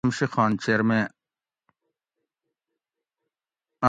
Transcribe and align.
آم 0.03 0.07
مئی 0.09 0.15
شمشی 0.17 0.27
خان 0.33 0.51
چئیرمین 0.61 1.07